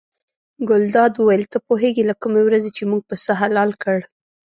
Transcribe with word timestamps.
ګلداد 0.69 1.13
وویل 1.17 1.43
ته 1.51 1.57
پوهېږې 1.67 2.03
له 2.09 2.15
کومې 2.21 2.41
ورځې 2.45 2.69
چې 2.77 2.83
موږ 2.89 3.01
پسه 3.09 3.31
حلال 3.41 3.71
کړ. 3.83 3.97